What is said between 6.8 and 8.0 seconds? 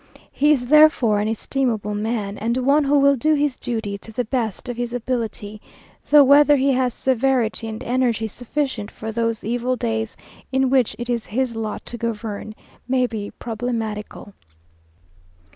severity and